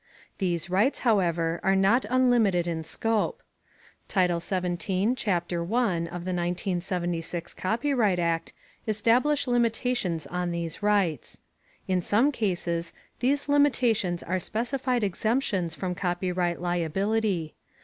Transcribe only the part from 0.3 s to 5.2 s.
These rights, however, are not unlimited in scope. Title 17,